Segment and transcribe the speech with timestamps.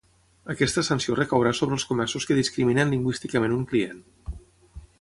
[0.53, 4.01] Aquesta sanció recaurà sobre els comerços que discriminin lingüísticament un client.